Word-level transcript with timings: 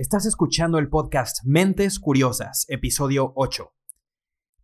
Estás 0.00 0.24
escuchando 0.24 0.78
el 0.78 0.88
podcast 0.88 1.44
Mentes 1.44 2.00
Curiosas, 2.00 2.64
episodio 2.70 3.34
8. 3.36 3.70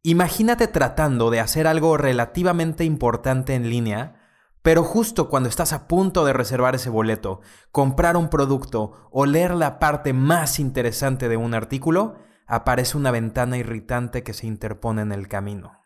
Imagínate 0.03 0.67
tratando 0.67 1.29
de 1.29 1.41
hacer 1.41 1.67
algo 1.67 1.99
relativamente 1.99 2.85
importante 2.85 3.55
en 3.55 3.69
línea, 3.69 4.19
pero 4.63 4.83
justo 4.83 5.29
cuando 5.29 5.51
estás 5.51 5.75
a 5.75 5.89
punto 5.89 6.25
de 6.25 6.33
reservar 6.33 6.75
ese 6.75 6.89
boleto, 6.89 7.43
comprar 7.71 8.17
un 8.17 8.31
producto 8.31 9.11
o 9.13 9.27
leer 9.27 9.55
la 9.55 9.79
parte 9.79 10.15
más 10.15 10.59
interesante 10.59 11.29
de 11.29 11.37
un 11.37 11.53
artículo, 11.53 12.17
aparece 12.47 12.97
una 12.97 13.11
ventana 13.11 13.59
irritante 13.59 14.23
que 14.23 14.33
se 14.33 14.47
interpone 14.47 15.03
en 15.03 15.13
el 15.13 15.29
camino. 15.29 15.83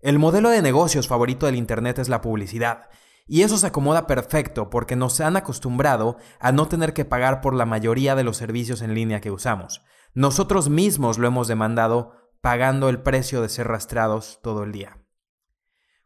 El 0.00 0.18
modelo 0.18 0.50
de 0.50 0.60
negocios 0.60 1.08
favorito 1.08 1.46
del 1.46 1.56
Internet 1.56 1.98
es 1.98 2.10
la 2.10 2.20
publicidad, 2.20 2.90
y 3.26 3.42
eso 3.42 3.56
se 3.58 3.66
acomoda 3.66 4.06
perfecto 4.06 4.70
porque 4.70 4.96
nos 4.96 5.20
han 5.20 5.36
acostumbrado 5.36 6.16
a 6.40 6.52
no 6.52 6.68
tener 6.68 6.92
que 6.92 7.04
pagar 7.04 7.40
por 7.40 7.54
la 7.54 7.66
mayoría 7.66 8.14
de 8.14 8.24
los 8.24 8.36
servicios 8.36 8.82
en 8.82 8.94
línea 8.94 9.20
que 9.20 9.30
usamos. 9.30 9.82
Nosotros 10.14 10.68
mismos 10.68 11.18
lo 11.18 11.26
hemos 11.26 11.48
demandado 11.48 12.12
pagando 12.40 12.88
el 12.88 13.00
precio 13.02 13.40
de 13.40 13.48
ser 13.48 13.68
rastreados 13.68 14.40
todo 14.42 14.64
el 14.64 14.72
día. 14.72 14.98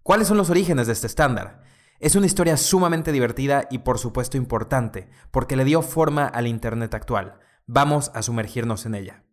¿Cuáles 0.03 0.29
son 0.29 0.37
los 0.37 0.51
orígenes 0.51 0.87
de 0.87 0.93
este 0.93 1.07
estándar? 1.07 1.63
Es 1.99 2.15
una 2.15 2.27
historia 2.27 2.57
sumamente 2.57 3.11
divertida 3.11 3.67
y 3.71 3.79
por 3.79 3.99
supuesto 3.99 4.37
importante, 4.37 5.09
porque 5.31 5.57
le 5.57 5.65
dio 5.65 5.83
forma 5.83 6.27
al 6.27 6.47
Internet 6.47 6.95
actual. 6.95 7.41
Vamos 7.67 8.13
a 8.15 8.23
sumergirnos 8.23 8.87
en 8.87 8.95
ella. 8.95 9.25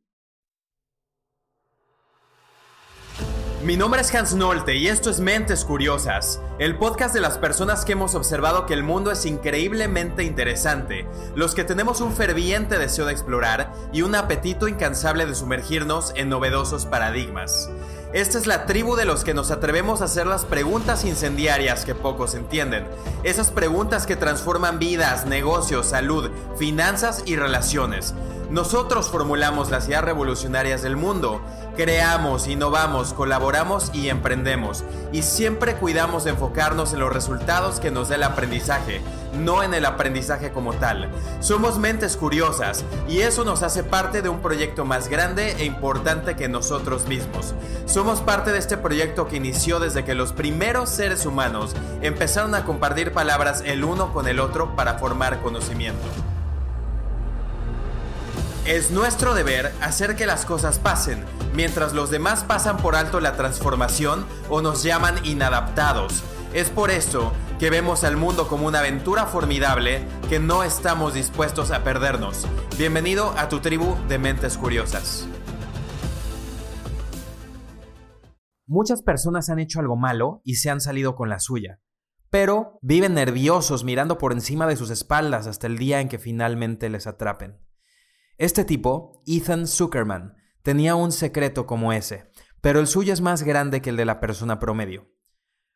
Mi 3.63 3.77
nombre 3.77 4.01
es 4.01 4.13
Hans 4.13 4.35
Nolte 4.35 4.75
y 4.75 4.89
esto 4.89 5.09
es 5.09 5.21
Mentes 5.21 5.63
Curiosas, 5.63 6.41
el 6.59 6.77
podcast 6.77 7.13
de 7.13 7.21
las 7.21 7.37
personas 7.37 7.85
que 7.85 7.93
hemos 7.93 8.13
observado 8.13 8.65
que 8.65 8.73
el 8.73 8.83
mundo 8.83 9.09
es 9.09 9.25
increíblemente 9.25 10.25
interesante, 10.25 11.07
los 11.33 11.55
que 11.55 11.63
tenemos 11.63 12.01
un 12.01 12.11
ferviente 12.11 12.77
deseo 12.77 13.05
de 13.05 13.13
explorar 13.13 13.71
y 13.93 14.01
un 14.01 14.15
apetito 14.15 14.67
incansable 14.67 15.25
de 15.25 15.33
sumergirnos 15.33 16.11
en 16.17 16.27
novedosos 16.27 16.85
paradigmas. 16.85 17.69
Esta 18.11 18.37
es 18.37 18.47
la 18.47 18.65
tribu 18.65 18.97
de 18.97 19.05
los 19.05 19.23
que 19.23 19.33
nos 19.33 19.49
atrevemos 19.49 20.01
a 20.01 20.05
hacer 20.05 20.27
las 20.27 20.43
preguntas 20.43 21.05
incendiarias 21.05 21.85
que 21.85 21.95
pocos 21.95 22.35
entienden. 22.35 22.85
Esas 23.23 23.49
preguntas 23.49 24.05
que 24.05 24.17
transforman 24.17 24.77
vidas, 24.77 25.25
negocios, 25.25 25.87
salud, 25.87 26.29
finanzas 26.57 27.23
y 27.25 27.37
relaciones. 27.37 28.13
Nosotros 28.53 29.09
formulamos 29.09 29.71
las 29.71 29.87
ideas 29.87 30.03
revolucionarias 30.03 30.83
del 30.83 30.95
mundo. 30.95 31.41
Creamos, 31.75 32.47
innovamos, 32.47 33.13
colaboramos 33.13 33.89
y 33.95 34.09
emprendemos. 34.09 34.83
Y 35.11 35.23
siempre 35.23 35.73
cuidamos 35.75 36.23
de 36.23 36.29
enfocarnos 36.29 36.93
en 36.93 36.99
los 36.99 37.11
resultados 37.11 37.79
que 37.79 37.89
nos 37.89 38.09
dé 38.09 38.15
el 38.15 38.23
aprendizaje, 38.23 39.01
no 39.33 39.63
en 39.63 39.73
el 39.73 39.85
aprendizaje 39.85 40.51
como 40.51 40.73
tal. 40.73 41.09
Somos 41.39 41.79
mentes 41.79 42.15
curiosas 42.15 42.85
y 43.09 43.21
eso 43.21 43.43
nos 43.43 43.63
hace 43.63 43.83
parte 43.83 44.21
de 44.21 44.29
un 44.29 44.41
proyecto 44.41 44.85
más 44.85 45.07
grande 45.07 45.55
e 45.57 45.65
importante 45.65 46.35
que 46.35 46.47
nosotros 46.47 47.07
mismos. 47.07 47.55
Somos 47.85 48.21
parte 48.21 48.51
de 48.51 48.59
este 48.59 48.77
proyecto 48.77 49.27
que 49.27 49.37
inició 49.37 49.79
desde 49.79 50.05
que 50.05 50.13
los 50.13 50.31
primeros 50.31 50.89
seres 50.89 51.25
humanos 51.25 51.75
empezaron 52.01 52.53
a 52.53 52.65
compartir 52.65 53.13
palabras 53.13 53.63
el 53.65 53.83
uno 53.83 54.13
con 54.13 54.27
el 54.27 54.39
otro 54.39 54.75
para 54.75 54.99
formar 54.99 55.41
conocimiento. 55.41 56.32
Es 58.65 58.91
nuestro 58.91 59.33
deber 59.33 59.73
hacer 59.81 60.15
que 60.15 60.25
las 60.25 60.45
cosas 60.45 60.79
pasen, 60.79 61.25
mientras 61.53 61.91
los 61.91 62.09
demás 62.09 62.45
pasan 62.45 62.77
por 62.77 62.95
alto 62.95 63.19
la 63.19 63.35
transformación 63.35 64.25
o 64.49 64.61
nos 64.61 64.83
llaman 64.83 65.15
inadaptados. 65.25 66.23
Es 66.53 66.69
por 66.69 66.89
eso 66.89 67.33
que 67.59 67.69
vemos 67.69 68.05
al 68.05 68.15
mundo 68.15 68.47
como 68.47 68.65
una 68.65 68.79
aventura 68.79 69.25
formidable 69.25 70.05
que 70.29 70.39
no 70.39 70.63
estamos 70.63 71.13
dispuestos 71.13 71.71
a 71.71 71.83
perdernos. 71.83 72.47
Bienvenido 72.77 73.33
a 73.37 73.49
tu 73.49 73.59
tribu 73.59 73.97
de 74.07 74.17
mentes 74.17 74.57
curiosas. 74.57 75.27
Muchas 78.65 79.01
personas 79.01 79.49
han 79.49 79.59
hecho 79.59 79.81
algo 79.81 79.97
malo 79.97 80.39
y 80.45 80.55
se 80.55 80.69
han 80.69 80.79
salido 80.79 81.15
con 81.15 81.27
la 81.27 81.41
suya, 81.41 81.81
pero 82.29 82.79
viven 82.81 83.15
nerviosos 83.15 83.83
mirando 83.83 84.17
por 84.17 84.31
encima 84.31 84.67
de 84.67 84.77
sus 84.77 84.89
espaldas 84.89 85.47
hasta 85.47 85.67
el 85.67 85.77
día 85.77 85.99
en 85.99 86.07
que 86.07 86.17
finalmente 86.17 86.89
les 86.89 87.07
atrapen. 87.07 87.59
Este 88.37 88.65
tipo, 88.65 89.21
Ethan 89.27 89.67
Zuckerman, 89.67 90.35
tenía 90.63 90.95
un 90.95 91.11
secreto 91.11 91.67
como 91.67 91.93
ese, 91.93 92.31
pero 92.61 92.79
el 92.79 92.87
suyo 92.87 93.13
es 93.13 93.21
más 93.21 93.43
grande 93.43 93.81
que 93.81 93.91
el 93.91 93.97
de 93.97 94.05
la 94.05 94.19
persona 94.19 94.57
promedio. 94.57 95.11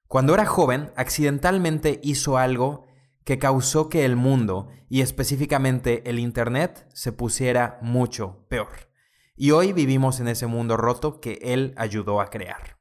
Cuando 0.08 0.34
era 0.34 0.46
joven, 0.46 0.92
accidentalmente 0.96 2.00
hizo 2.02 2.38
algo 2.38 2.86
que 3.26 3.38
causó 3.38 3.90
que 3.90 4.06
el 4.06 4.16
mundo, 4.16 4.70
y 4.90 5.02
específicamente 5.02 6.10
el 6.10 6.18
Internet, 6.18 6.88
se 6.94 7.12
pusiera 7.12 7.78
mucho 7.82 8.48
peor. 8.50 8.90
Y 9.36 9.52
hoy 9.52 9.74
vivimos 9.74 10.20
en 10.20 10.30
ese 10.30 10.48
mundo 10.48 10.78
roto 10.78 11.20
que 11.20 11.40
él 11.42 11.74
ayudó 11.78 12.22
a 12.22 12.30
crear. 12.30 12.77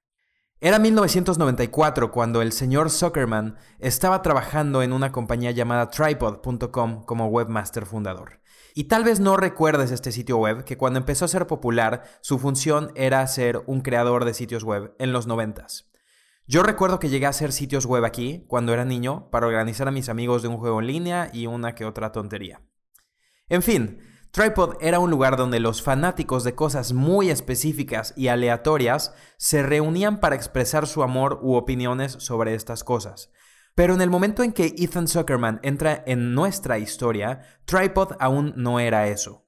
Era 0.59 0.79
1994 0.79 2.11
cuando 2.11 2.41
el 2.41 2.51
señor 2.51 2.89
Zuckerman 2.89 3.57
estaba 3.79 4.23
trabajando 4.23 4.83
en 4.83 4.95
una 4.95 5.13
compañía 5.13 5.51
llamada 5.51 5.91
tripod.com 5.91 7.05
como 7.05 7.27
webmaster 7.27 7.85
fundador. 7.85 8.41
Y 8.75 8.85
tal 8.85 9.05
vez 9.05 9.21
no 9.21 9.37
recuerdes 9.37 9.91
este 9.91 10.13
sitio 10.13 10.39
web, 10.39 10.65
que 10.65 10.79
cuando 10.79 10.99
empezó 10.99 11.27
a 11.27 11.29
ser 11.29 11.47
popular, 11.47 12.05
su 12.23 12.39
función 12.39 12.91
era 12.95 13.27
ser 13.27 13.63
un 13.67 13.83
creador 13.83 14.25
de 14.25 14.33
sitios 14.33 14.65
web 14.65 14.95
en 14.99 15.13
los 15.13 15.27
noventas. 15.27 15.91
Yo 16.47 16.63
recuerdo 16.63 16.99
que 16.99 17.11
llegué 17.11 17.27
a 17.27 17.31
hacer 17.31 17.53
sitios 17.53 17.85
web 17.85 18.07
aquí, 18.07 18.47
cuando 18.49 18.73
era 18.73 18.87
niño, 18.87 19.29
para 19.31 19.47
organizar 19.47 19.89
a 19.89 19.93
mis 19.93 20.09
amigos 20.09 20.41
de 20.41 20.49
un 20.49 20.57
juego 20.57 20.81
en 20.81 20.87
línea 20.87 21.29
y 21.35 21.49
una 21.49 21.75
que 21.75 21.85
otra 21.85 22.13
tontería. 22.13 22.63
En 23.51 23.63
fin, 23.63 24.01
Tripod 24.37 24.75
era 24.83 24.99
un 24.99 25.09
lugar 25.09 25.39
donde 25.39 25.61
los 25.61 25.81
fanáticos 25.81 26.45
de 26.45 26.55
cosas 26.55 26.93
muy 26.93 27.31
específicas 27.31 28.13
y 28.19 28.29
aleatorias 28.29 29.15
se 29.39 29.63
reunían 29.63 30.21
para 30.21 30.37
expresar 30.37 30.87
su 30.87 31.03
amor 31.03 31.39
u 31.41 31.55
opiniones 31.55 32.13
sobre 32.19 32.53
estas 32.53 32.85
cosas. 32.85 33.31
Pero 33.75 33.95
en 33.95 34.03
el 34.03 34.11
momento 34.11 34.43
en 34.43 34.53
que 34.53 34.75
Ethan 34.77 35.09
Zuckerman 35.09 35.59
entra 35.63 36.05
en 36.07 36.35
nuestra 36.35 36.79
historia, 36.79 37.41
Tripod 37.65 38.13
aún 38.21 38.53
no 38.57 38.79
era 38.79 39.09
eso. 39.09 39.47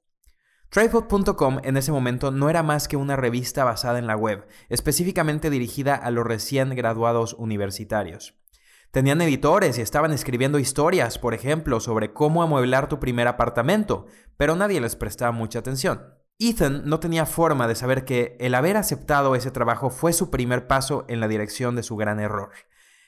Tripod.com 0.71 1.59
en 1.65 1.77
ese 1.77 1.93
momento 1.93 2.31
no 2.31 2.49
era 2.49 2.63
más 2.63 2.89
que 2.89 2.97
una 2.97 3.17
revista 3.17 3.65
basada 3.65 3.99
en 3.99 4.07
la 4.07 4.17
web, 4.17 4.47
específicamente 4.71 5.51
dirigida 5.51 5.97
a 5.97 6.11
los 6.11 6.27
recién 6.27 6.75
graduados 6.75 7.35
universitarios. 7.35 8.39
Tenían 8.91 9.21
editores 9.21 9.79
y 9.79 9.83
estaban 9.83 10.13
escribiendo 10.13 10.59
historias, 10.59 11.19
por 11.19 11.35
ejemplo, 11.35 11.79
sobre 11.81 12.13
cómo 12.13 12.43
amueblar 12.43 12.89
tu 12.89 12.99
primer 12.99 13.29
apartamento, 13.29 14.07
pero 14.37 14.57
nadie 14.57 14.81
les 14.81 14.97
prestaba 14.97 15.31
mucha 15.31 15.59
atención. 15.59 16.15
Ethan 16.39 16.83
no 16.87 17.01
tenía 17.01 17.27
forma 17.27 17.69
de 17.69 17.75
saber 17.75 18.05
que 18.05 18.37
el 18.41 18.55
haber 18.55 18.77
aceptado 18.77 19.35
ese 19.35 19.51
trabajo 19.51 19.91
fue 19.91 20.13
su 20.13 20.31
primer 20.31 20.67
paso 20.67 21.05
en 21.09 21.21
la 21.21 21.29
dirección 21.29 21.75
de 21.77 21.83
su 21.83 21.97
gran 21.97 22.21
error. 22.21 22.53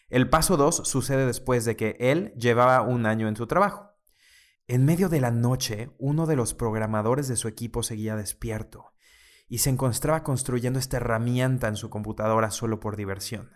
El 0.08 0.28
paso 0.28 0.56
2 0.56 0.82
sucede 0.88 1.24
después 1.24 1.64
de 1.64 1.76
que 1.76 1.96
él 2.00 2.34
llevaba 2.36 2.82
un 2.82 3.06
año 3.06 3.28
en 3.28 3.36
su 3.36 3.46
trabajo. 3.46 3.90
En 4.66 4.84
medio 4.84 5.08
de 5.08 5.20
la 5.20 5.30
noche, 5.30 5.90
uno 5.98 6.26
de 6.26 6.36
los 6.36 6.54
programadores 6.54 7.28
de 7.28 7.36
su 7.36 7.48
equipo 7.48 7.82
seguía 7.82 8.16
despierto 8.16 8.92
y 9.48 9.58
se 9.58 9.70
encontraba 9.70 10.24
construyendo 10.24 10.78
esta 10.78 10.98
herramienta 10.98 11.68
en 11.68 11.76
su 11.76 11.90
computadora 11.90 12.50
solo 12.50 12.80
por 12.80 12.96
diversión. 12.96 13.50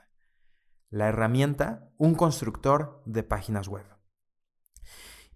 La 0.94 1.08
herramienta, 1.08 1.90
un 1.98 2.14
constructor 2.14 3.02
de 3.04 3.24
páginas 3.24 3.66
web. 3.66 3.84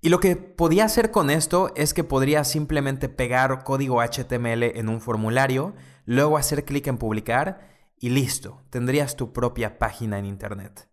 Y 0.00 0.08
lo 0.08 0.20
que 0.20 0.36
podía 0.36 0.84
hacer 0.84 1.10
con 1.10 1.30
esto 1.30 1.72
es 1.74 1.94
que 1.94 2.04
podría 2.04 2.44
simplemente 2.44 3.08
pegar 3.08 3.64
código 3.64 4.00
HTML 4.00 4.62
en 4.62 4.88
un 4.88 5.00
formulario, 5.00 5.74
luego 6.04 6.38
hacer 6.38 6.64
clic 6.64 6.86
en 6.86 6.96
publicar 6.96 7.70
y 7.98 8.10
listo, 8.10 8.62
tendrías 8.70 9.16
tu 9.16 9.32
propia 9.32 9.80
página 9.80 10.20
en 10.20 10.26
Internet. 10.26 10.88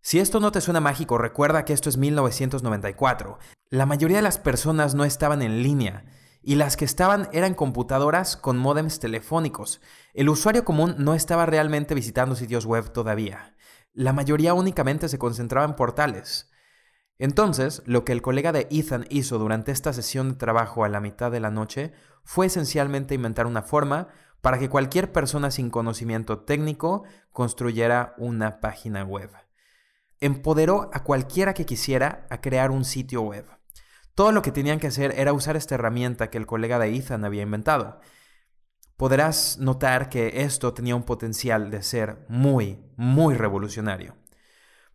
Si 0.00 0.18
esto 0.18 0.40
no 0.40 0.50
te 0.50 0.60
suena 0.60 0.80
mágico, 0.80 1.16
recuerda 1.16 1.64
que 1.64 1.72
esto 1.72 1.88
es 1.88 1.98
1994. 1.98 3.38
La 3.70 3.86
mayoría 3.86 4.16
de 4.16 4.24
las 4.24 4.40
personas 4.40 4.96
no 4.96 5.04
estaban 5.04 5.40
en 5.40 5.62
línea 5.62 6.04
y 6.42 6.54
las 6.54 6.76
que 6.76 6.84
estaban 6.84 7.28
eran 7.32 7.54
computadoras 7.54 8.36
con 8.36 8.58
módems 8.58 9.00
telefónicos. 9.00 9.80
El 10.14 10.28
usuario 10.28 10.64
común 10.64 10.94
no 10.98 11.14
estaba 11.14 11.46
realmente 11.46 11.94
visitando 11.94 12.34
sitios 12.36 12.66
web 12.66 12.92
todavía. 12.92 13.56
La 13.92 14.12
mayoría 14.12 14.54
únicamente 14.54 15.08
se 15.08 15.18
concentraba 15.18 15.66
en 15.66 15.74
portales. 15.74 16.50
Entonces, 17.18 17.82
lo 17.84 18.04
que 18.04 18.12
el 18.12 18.22
colega 18.22 18.52
de 18.52 18.68
Ethan 18.70 19.06
hizo 19.10 19.38
durante 19.38 19.72
esta 19.72 19.92
sesión 19.92 20.30
de 20.30 20.36
trabajo 20.36 20.84
a 20.84 20.88
la 20.88 21.00
mitad 21.00 21.30
de 21.30 21.40
la 21.40 21.50
noche 21.50 21.92
fue 22.22 22.46
esencialmente 22.46 23.14
inventar 23.14 23.46
una 23.46 23.62
forma 23.62 24.08
para 24.40 24.58
que 24.58 24.68
cualquier 24.68 25.12
persona 25.12 25.50
sin 25.50 25.70
conocimiento 25.70 26.40
técnico 26.40 27.02
construyera 27.32 28.14
una 28.18 28.60
página 28.60 29.02
web 29.02 29.30
empoderó 30.20 30.90
a 30.92 31.04
cualquiera 31.04 31.54
que 31.54 31.66
quisiera 31.66 32.26
a 32.30 32.40
crear 32.40 32.70
un 32.70 32.84
sitio 32.84 33.22
web. 33.22 33.46
Todo 34.18 34.32
lo 34.32 34.42
que 34.42 34.50
tenían 34.50 34.80
que 34.80 34.88
hacer 34.88 35.14
era 35.16 35.32
usar 35.32 35.56
esta 35.56 35.76
herramienta 35.76 36.28
que 36.28 36.38
el 36.38 36.46
colega 36.46 36.80
de 36.80 36.92
Ethan 36.92 37.24
había 37.24 37.42
inventado. 37.42 38.00
Podrás 38.96 39.58
notar 39.60 40.08
que 40.08 40.42
esto 40.42 40.74
tenía 40.74 40.96
un 40.96 41.04
potencial 41.04 41.70
de 41.70 41.84
ser 41.84 42.26
muy, 42.28 42.80
muy 42.96 43.36
revolucionario. 43.36 44.16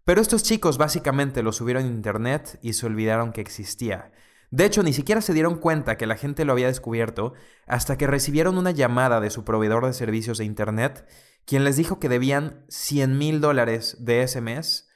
Pero 0.04 0.20
estos 0.20 0.44
chicos 0.44 0.78
básicamente 0.78 1.42
lo 1.42 1.54
subieron 1.54 1.86
a 1.86 1.88
internet 1.88 2.60
y 2.62 2.74
se 2.74 2.86
olvidaron 2.86 3.31
que 3.31 3.40
existía. 3.40 4.12
De 4.52 4.66
hecho, 4.66 4.84
ni 4.84 4.92
siquiera 4.92 5.22
se 5.22 5.34
dieron 5.34 5.56
cuenta 5.56 5.96
que 5.96 6.06
la 6.06 6.18
gente 6.18 6.44
lo 6.44 6.52
había 6.52 6.68
descubierto 6.68 7.31
hasta 7.66 7.98
que 7.98 8.08
recibieron 8.08 8.58
una 8.58 8.72
llamada 8.72 9.22
de 9.22 9.30
su 9.30 9.46
proveedor 9.46 9.86
de 9.86 9.94
servicios 9.94 10.38
de 10.38 10.44
Internet, 10.44 11.08
quien 11.46 11.64
les 11.64 11.78
dijo 11.78 11.98
que 11.98 12.10
debían 12.10 12.66
100 12.68 13.18
mil 13.18 13.40
dólares 13.40 13.96
de 14.02 14.24
ese 14.24 14.42
mes, 14.42 14.90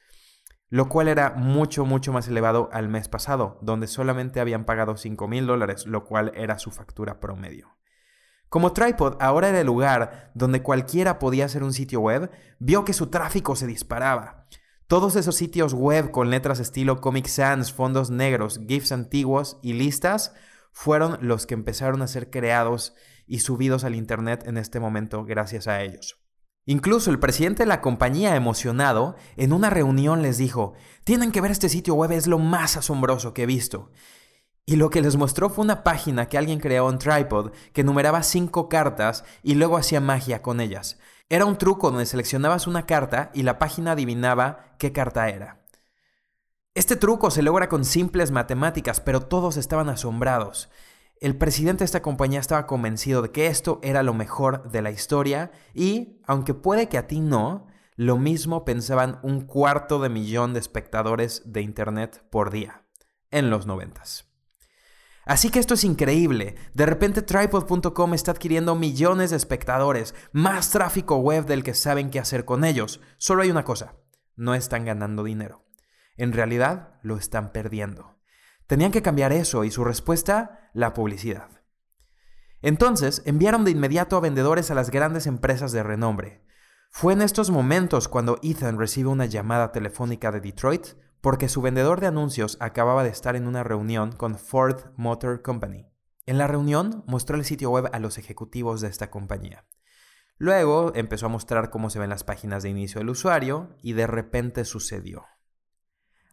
lo 0.70 0.88
cual 0.88 1.08
era 1.08 1.30
mucho, 1.30 1.84
mucho 1.84 2.12
más 2.12 2.28
elevado 2.28 2.68
al 2.72 2.88
mes 2.88 3.08
pasado, 3.08 3.58
donde 3.62 3.86
solamente 3.86 4.40
habían 4.40 4.64
pagado 4.64 4.96
5 4.96 5.28
mil 5.28 5.46
dólares, 5.46 5.86
lo 5.86 6.04
cual 6.04 6.32
era 6.34 6.58
su 6.58 6.70
factura 6.70 7.20
promedio. 7.20 7.76
Como 8.48 8.72
Tripod 8.72 9.16
ahora 9.20 9.50
era 9.50 9.60
el 9.60 9.66
lugar 9.66 10.30
donde 10.34 10.62
cualquiera 10.62 11.18
podía 11.18 11.44
hacer 11.44 11.62
un 11.62 11.72
sitio 11.72 12.00
web, 12.00 12.30
vio 12.58 12.84
que 12.84 12.94
su 12.94 13.08
tráfico 13.08 13.56
se 13.56 13.66
disparaba. 13.66 14.46
Todos 14.86 15.16
esos 15.16 15.36
sitios 15.36 15.74
web 15.74 16.10
con 16.10 16.30
letras 16.30 16.60
estilo 16.60 17.00
Comic 17.00 17.26
Sans, 17.26 17.72
fondos 17.72 18.08
negros, 18.08 18.60
GIFs 18.66 18.92
antiguos 18.92 19.58
y 19.62 19.74
listas 19.74 20.34
fueron 20.72 21.18
los 21.20 21.46
que 21.46 21.54
empezaron 21.54 22.00
a 22.00 22.06
ser 22.06 22.30
creados 22.30 22.94
y 23.26 23.40
subidos 23.40 23.84
al 23.84 23.94
Internet 23.94 24.44
en 24.46 24.56
este 24.56 24.80
momento 24.80 25.24
gracias 25.24 25.68
a 25.68 25.82
ellos. 25.82 26.27
Incluso 26.70 27.10
el 27.10 27.18
presidente 27.18 27.62
de 27.62 27.66
la 27.66 27.80
compañía, 27.80 28.36
emocionado, 28.36 29.16
en 29.38 29.54
una 29.54 29.70
reunión 29.70 30.20
les 30.20 30.36
dijo, 30.36 30.74
tienen 31.02 31.32
que 31.32 31.40
ver 31.40 31.50
este 31.50 31.70
sitio 31.70 31.94
web, 31.94 32.12
es 32.12 32.26
lo 32.26 32.38
más 32.38 32.76
asombroso 32.76 33.32
que 33.32 33.44
he 33.44 33.46
visto. 33.46 33.90
Y 34.66 34.76
lo 34.76 34.90
que 34.90 35.00
les 35.00 35.16
mostró 35.16 35.48
fue 35.48 35.64
una 35.64 35.82
página 35.82 36.26
que 36.26 36.36
alguien 36.36 36.60
creó 36.60 36.90
en 36.90 36.98
Tripod 36.98 37.52
que 37.72 37.84
numeraba 37.84 38.22
cinco 38.22 38.68
cartas 38.68 39.24
y 39.42 39.54
luego 39.54 39.78
hacía 39.78 40.02
magia 40.02 40.42
con 40.42 40.60
ellas. 40.60 40.98
Era 41.30 41.46
un 41.46 41.56
truco 41.56 41.90
donde 41.90 42.04
seleccionabas 42.04 42.66
una 42.66 42.84
carta 42.84 43.30
y 43.32 43.44
la 43.44 43.58
página 43.58 43.92
adivinaba 43.92 44.74
qué 44.78 44.92
carta 44.92 45.30
era. 45.30 45.64
Este 46.74 46.96
truco 46.96 47.30
se 47.30 47.40
logra 47.40 47.70
con 47.70 47.86
simples 47.86 48.30
matemáticas, 48.30 49.00
pero 49.00 49.22
todos 49.22 49.56
estaban 49.56 49.88
asombrados. 49.88 50.68
El 51.20 51.36
presidente 51.36 51.80
de 51.80 51.86
esta 51.86 52.02
compañía 52.02 52.38
estaba 52.38 52.66
convencido 52.66 53.22
de 53.22 53.32
que 53.32 53.48
esto 53.48 53.80
era 53.82 54.02
lo 54.04 54.14
mejor 54.14 54.70
de 54.70 54.82
la 54.82 54.92
historia 54.92 55.50
y, 55.74 56.20
aunque 56.26 56.54
puede 56.54 56.88
que 56.88 56.98
a 56.98 57.08
ti 57.08 57.20
no, 57.20 57.66
lo 57.96 58.16
mismo 58.16 58.64
pensaban 58.64 59.18
un 59.24 59.40
cuarto 59.40 59.98
de 59.98 60.08
millón 60.08 60.54
de 60.54 60.60
espectadores 60.60 61.42
de 61.44 61.62
Internet 61.62 62.22
por 62.30 62.50
día 62.50 62.84
en 63.32 63.50
los 63.50 63.66
noventas. 63.66 64.28
Así 65.26 65.50
que 65.50 65.58
esto 65.58 65.74
es 65.74 65.84
increíble. 65.84 66.54
De 66.72 66.86
repente 66.86 67.20
tripod.com 67.20 68.14
está 68.14 68.30
adquiriendo 68.30 68.76
millones 68.76 69.30
de 69.30 69.36
espectadores, 69.36 70.14
más 70.32 70.70
tráfico 70.70 71.16
web 71.16 71.44
del 71.44 71.64
que 71.64 71.74
saben 71.74 72.10
qué 72.10 72.20
hacer 72.20 72.44
con 72.44 72.64
ellos. 72.64 73.00
Solo 73.18 73.42
hay 73.42 73.50
una 73.50 73.64
cosa, 73.64 73.96
no 74.36 74.54
están 74.54 74.84
ganando 74.84 75.24
dinero. 75.24 75.66
En 76.16 76.32
realidad 76.32 76.98
lo 77.02 77.16
están 77.16 77.52
perdiendo. 77.52 78.18
Tenían 78.68 78.92
que 78.92 79.02
cambiar 79.02 79.32
eso 79.32 79.64
y 79.64 79.70
su 79.70 79.82
respuesta, 79.82 80.57
la 80.72 80.92
publicidad. 80.92 81.48
Entonces 82.62 83.22
enviaron 83.24 83.64
de 83.64 83.70
inmediato 83.70 84.16
a 84.16 84.20
vendedores 84.20 84.70
a 84.70 84.74
las 84.74 84.90
grandes 84.90 85.26
empresas 85.26 85.72
de 85.72 85.82
renombre. 85.82 86.44
Fue 86.90 87.12
en 87.12 87.22
estos 87.22 87.50
momentos 87.50 88.08
cuando 88.08 88.38
Ethan 88.42 88.78
recibe 88.78 89.10
una 89.10 89.26
llamada 89.26 89.72
telefónica 89.72 90.32
de 90.32 90.40
Detroit 90.40 90.86
porque 91.20 91.48
su 91.48 91.62
vendedor 91.62 92.00
de 92.00 92.06
anuncios 92.06 92.56
acababa 92.60 93.04
de 93.04 93.10
estar 93.10 93.36
en 93.36 93.46
una 93.46 93.64
reunión 93.64 94.12
con 94.12 94.36
Ford 94.38 94.92
Motor 94.96 95.42
Company. 95.42 95.86
En 96.26 96.38
la 96.38 96.46
reunión 96.46 97.04
mostró 97.06 97.36
el 97.36 97.44
sitio 97.44 97.70
web 97.70 97.88
a 97.92 97.98
los 97.98 98.18
ejecutivos 98.18 98.80
de 98.80 98.88
esta 98.88 99.10
compañía. 99.10 99.64
Luego 100.36 100.92
empezó 100.94 101.26
a 101.26 101.30
mostrar 101.30 101.70
cómo 101.70 101.90
se 101.90 101.98
ven 101.98 102.10
las 102.10 102.22
páginas 102.22 102.62
de 102.62 102.68
inicio 102.68 103.00
del 103.00 103.10
usuario 103.10 103.76
y 103.82 103.94
de 103.94 104.06
repente 104.06 104.64
sucedió. 104.64 105.24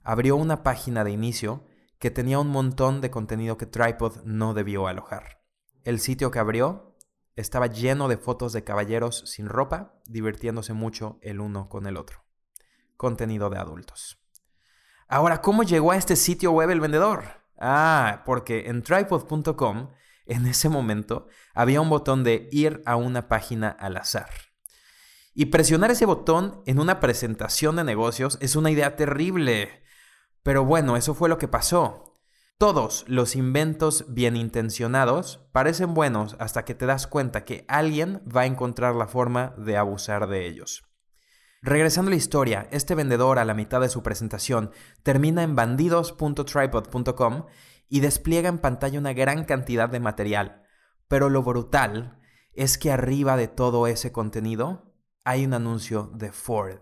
Abrió 0.03 0.35
una 0.35 0.61
página 0.61 1.03
de 1.03 1.11
inicio 1.11 1.65
que 1.99 2.11
tenía 2.11 2.39
un 2.39 2.49
montón 2.49 3.01
de 3.01 3.11
contenido 3.11 3.57
que 3.57 3.65
Tripod 3.65 4.23
no 4.23 4.53
debió 4.53 4.87
alojar. 4.87 5.41
El 5.83 5.99
sitio 5.99 6.31
que 6.31 6.39
abrió 6.39 6.95
estaba 7.35 7.67
lleno 7.67 8.07
de 8.07 8.17
fotos 8.17 8.53
de 8.53 8.63
caballeros 8.63 9.23
sin 9.25 9.47
ropa, 9.47 10.01
divirtiéndose 10.05 10.73
mucho 10.73 11.19
el 11.21 11.39
uno 11.39 11.69
con 11.69 11.85
el 11.85 11.97
otro. 11.97 12.23
Contenido 12.97 13.49
de 13.49 13.57
adultos. 13.57 14.19
Ahora, 15.07 15.41
¿cómo 15.41 15.63
llegó 15.63 15.91
a 15.91 15.97
este 15.97 16.15
sitio 16.15 16.51
web 16.51 16.69
el 16.71 16.79
vendedor? 16.79 17.23
Ah, 17.57 18.23
porque 18.25 18.67
en 18.67 18.81
tripod.com 18.83 19.91
en 20.25 20.47
ese 20.47 20.69
momento 20.69 21.27
había 21.53 21.81
un 21.81 21.89
botón 21.89 22.23
de 22.23 22.49
ir 22.51 22.81
a 22.85 22.95
una 22.95 23.27
página 23.27 23.69
al 23.69 23.97
azar. 23.97 24.29
Y 25.33 25.47
presionar 25.47 25.91
ese 25.91 26.05
botón 26.05 26.61
en 26.65 26.79
una 26.79 26.99
presentación 26.99 27.75
de 27.75 27.83
negocios 27.83 28.37
es 28.41 28.55
una 28.55 28.71
idea 28.71 28.95
terrible. 28.95 29.83
Pero 30.45 30.63
bueno, 30.63 30.95
eso 30.95 31.15
fue 31.15 31.27
lo 31.27 31.39
que 31.39 31.47
pasó. 31.47 32.13
Todos 32.59 33.03
los 33.07 33.35
inventos 33.35 34.05
bien 34.09 34.35
intencionados 34.35 35.43
parecen 35.51 35.95
buenos 35.95 36.35
hasta 36.37 36.65
que 36.65 36.75
te 36.75 36.85
das 36.85 37.07
cuenta 37.07 37.45
que 37.45 37.65
alguien 37.67 38.21
va 38.23 38.41
a 38.41 38.45
encontrar 38.45 38.93
la 38.93 39.07
forma 39.07 39.55
de 39.57 39.75
abusar 39.75 40.27
de 40.27 40.45
ellos. 40.45 40.83
Regresando 41.63 42.09
a 42.09 42.11
la 42.11 42.17
historia, 42.17 42.67
este 42.69 42.93
vendedor 42.93 43.39
a 43.39 43.45
la 43.45 43.55
mitad 43.55 43.81
de 43.81 43.89
su 43.89 44.03
presentación 44.03 44.69
termina 45.01 45.41
en 45.41 45.55
bandidos.tripod.com 45.55 47.45
y 47.89 48.01
despliega 48.01 48.47
en 48.47 48.59
pantalla 48.59 48.99
una 48.99 49.13
gran 49.13 49.45
cantidad 49.45 49.89
de 49.89 49.99
material. 49.99 50.61
Pero 51.07 51.31
lo 51.31 51.41
brutal 51.41 52.19
es 52.53 52.77
que 52.77 52.91
arriba 52.91 53.35
de 53.35 53.47
todo 53.47 53.87
ese 53.87 54.11
contenido 54.11 54.93
hay 55.23 55.43
un 55.43 55.55
anuncio 55.55 56.11
de 56.13 56.31
Ford. 56.31 56.81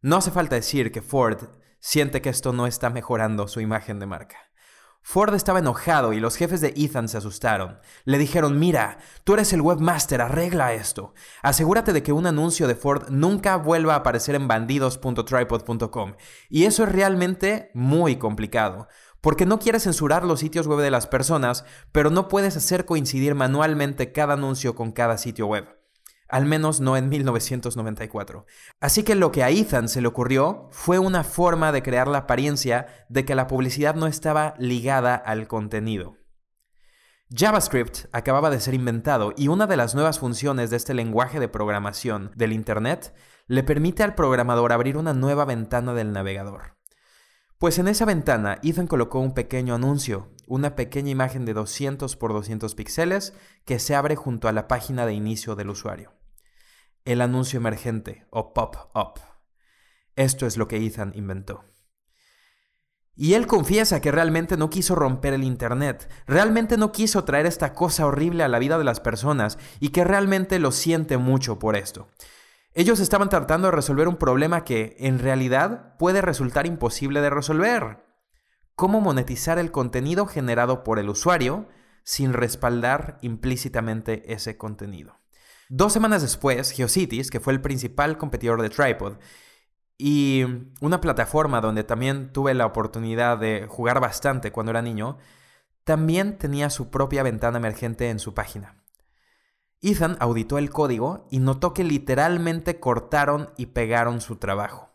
No 0.00 0.16
hace 0.16 0.30
falta 0.30 0.54
decir 0.54 0.90
que 0.90 1.02
Ford 1.02 1.58
siente 1.80 2.22
que 2.22 2.30
esto 2.30 2.52
no 2.52 2.66
está 2.66 2.90
mejorando 2.90 3.48
su 3.48 3.60
imagen 3.60 3.98
de 3.98 4.06
marca. 4.06 4.48
Ford 5.02 5.34
estaba 5.34 5.60
enojado 5.60 6.12
y 6.12 6.20
los 6.20 6.36
jefes 6.36 6.60
de 6.60 6.74
Ethan 6.76 7.08
se 7.08 7.16
asustaron. 7.16 7.78
Le 8.04 8.18
dijeron, 8.18 8.58
mira, 8.58 8.98
tú 9.24 9.34
eres 9.34 9.52
el 9.54 9.62
webmaster, 9.62 10.20
arregla 10.20 10.74
esto. 10.74 11.14
Asegúrate 11.42 11.94
de 11.94 12.02
que 12.02 12.12
un 12.12 12.26
anuncio 12.26 12.68
de 12.68 12.74
Ford 12.74 13.08
nunca 13.08 13.56
vuelva 13.56 13.94
a 13.94 13.98
aparecer 13.98 14.34
en 14.34 14.48
bandidos.tripod.com. 14.48 16.14
Y 16.50 16.64
eso 16.64 16.82
es 16.82 16.92
realmente 16.92 17.70
muy 17.72 18.16
complicado. 18.16 18.88
Porque 19.22 19.46
no 19.46 19.58
quieres 19.58 19.84
censurar 19.84 20.24
los 20.24 20.40
sitios 20.40 20.66
web 20.66 20.80
de 20.80 20.90
las 20.90 21.06
personas, 21.06 21.64
pero 21.90 22.10
no 22.10 22.28
puedes 22.28 22.56
hacer 22.56 22.84
coincidir 22.84 23.34
manualmente 23.34 24.12
cada 24.12 24.34
anuncio 24.34 24.74
con 24.74 24.92
cada 24.92 25.16
sitio 25.16 25.46
web 25.46 25.77
al 26.28 26.44
menos 26.44 26.80
no 26.80 26.96
en 26.96 27.08
1994. 27.08 28.46
Así 28.80 29.02
que 29.02 29.14
lo 29.14 29.32
que 29.32 29.42
a 29.42 29.50
Ethan 29.50 29.88
se 29.88 30.00
le 30.00 30.08
ocurrió 30.08 30.68
fue 30.70 30.98
una 30.98 31.24
forma 31.24 31.72
de 31.72 31.82
crear 31.82 32.06
la 32.08 32.18
apariencia 32.18 32.86
de 33.08 33.24
que 33.24 33.34
la 33.34 33.46
publicidad 33.46 33.94
no 33.94 34.06
estaba 34.06 34.54
ligada 34.58 35.14
al 35.14 35.48
contenido. 35.48 36.16
JavaScript 37.30 38.06
acababa 38.12 38.48
de 38.48 38.60
ser 38.60 38.74
inventado 38.74 39.34
y 39.36 39.48
una 39.48 39.66
de 39.66 39.76
las 39.76 39.94
nuevas 39.94 40.18
funciones 40.18 40.70
de 40.70 40.76
este 40.76 40.94
lenguaje 40.94 41.40
de 41.40 41.48
programación 41.48 42.30
del 42.36 42.52
Internet 42.52 43.14
le 43.46 43.62
permite 43.62 44.02
al 44.02 44.14
programador 44.14 44.72
abrir 44.72 44.96
una 44.96 45.12
nueva 45.12 45.44
ventana 45.44 45.92
del 45.92 46.12
navegador. 46.12 46.78
Pues 47.58 47.78
en 47.78 47.88
esa 47.88 48.04
ventana 48.04 48.60
Ethan 48.62 48.86
colocó 48.86 49.20
un 49.20 49.34
pequeño 49.34 49.74
anuncio, 49.74 50.30
una 50.46 50.74
pequeña 50.74 51.10
imagen 51.10 51.44
de 51.44 51.54
200 51.54 52.16
por 52.16 52.32
200 52.32 52.74
píxeles 52.74 53.34
que 53.66 53.78
se 53.78 53.94
abre 53.94 54.16
junto 54.16 54.48
a 54.48 54.52
la 54.52 54.68
página 54.68 55.04
de 55.04 55.12
inicio 55.12 55.54
del 55.54 55.70
usuario 55.70 56.17
el 57.08 57.22
anuncio 57.22 57.56
emergente 57.56 58.26
o 58.28 58.52
pop-up. 58.52 59.20
Esto 60.14 60.46
es 60.46 60.58
lo 60.58 60.68
que 60.68 60.76
Ethan 60.76 61.12
inventó. 61.14 61.64
Y 63.16 63.32
él 63.32 63.46
confiesa 63.46 64.02
que 64.02 64.12
realmente 64.12 64.58
no 64.58 64.68
quiso 64.68 64.94
romper 64.94 65.32
el 65.32 65.42
Internet, 65.42 66.08
realmente 66.26 66.76
no 66.76 66.92
quiso 66.92 67.24
traer 67.24 67.46
esta 67.46 67.72
cosa 67.72 68.06
horrible 68.06 68.44
a 68.44 68.48
la 68.48 68.58
vida 68.58 68.76
de 68.76 68.84
las 68.84 69.00
personas 69.00 69.58
y 69.80 69.88
que 69.88 70.04
realmente 70.04 70.58
lo 70.58 70.70
siente 70.70 71.16
mucho 71.16 71.58
por 71.58 71.76
esto. 71.76 72.08
Ellos 72.74 73.00
estaban 73.00 73.30
tratando 73.30 73.68
de 73.68 73.72
resolver 73.72 74.06
un 74.06 74.16
problema 74.16 74.62
que, 74.64 74.94
en 74.98 75.18
realidad, 75.18 75.96
puede 75.96 76.20
resultar 76.20 76.66
imposible 76.66 77.22
de 77.22 77.30
resolver. 77.30 78.04
¿Cómo 78.74 79.00
monetizar 79.00 79.58
el 79.58 79.72
contenido 79.72 80.26
generado 80.26 80.84
por 80.84 80.98
el 80.98 81.08
usuario 81.08 81.68
sin 82.04 82.34
respaldar 82.34 83.18
implícitamente 83.22 84.32
ese 84.32 84.58
contenido? 84.58 85.17
Dos 85.68 85.92
semanas 85.92 86.22
después, 86.22 86.70
Geocities, 86.70 87.30
que 87.30 87.40
fue 87.40 87.52
el 87.52 87.60
principal 87.60 88.16
competidor 88.16 88.62
de 88.62 88.70
Tripod, 88.70 89.18
y 89.98 90.44
una 90.80 91.00
plataforma 91.00 91.60
donde 91.60 91.84
también 91.84 92.32
tuve 92.32 92.54
la 92.54 92.66
oportunidad 92.66 93.36
de 93.36 93.66
jugar 93.68 94.00
bastante 94.00 94.52
cuando 94.52 94.70
era 94.70 94.80
niño, 94.80 95.18
también 95.84 96.38
tenía 96.38 96.70
su 96.70 96.90
propia 96.90 97.22
ventana 97.22 97.58
emergente 97.58 98.08
en 98.08 98.18
su 98.18 98.32
página. 98.32 98.76
Ethan 99.82 100.16
auditó 100.20 100.58
el 100.58 100.70
código 100.70 101.26
y 101.30 101.38
notó 101.38 101.74
que 101.74 101.84
literalmente 101.84 102.80
cortaron 102.80 103.50
y 103.56 103.66
pegaron 103.66 104.20
su 104.20 104.36
trabajo. 104.36 104.88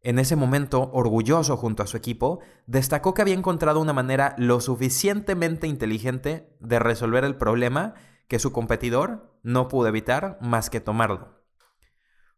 En 0.00 0.18
ese 0.18 0.36
momento, 0.36 0.90
orgulloso 0.92 1.56
junto 1.56 1.82
a 1.82 1.86
su 1.86 1.96
equipo, 1.96 2.38
destacó 2.66 3.12
que 3.12 3.22
había 3.22 3.34
encontrado 3.34 3.80
una 3.80 3.92
manera 3.92 4.34
lo 4.38 4.60
suficientemente 4.60 5.66
inteligente 5.66 6.56
de 6.60 6.78
resolver 6.78 7.24
el 7.24 7.36
problema 7.36 7.94
que 8.28 8.38
su 8.38 8.52
competidor 8.52 9.35
no 9.46 9.68
pudo 9.68 9.86
evitar 9.86 10.38
más 10.40 10.70
que 10.70 10.80
tomarlo. 10.80 11.40